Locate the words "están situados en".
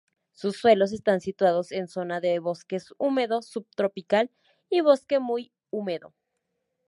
0.93-1.87